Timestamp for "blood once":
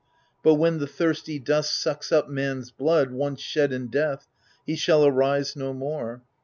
2.71-3.39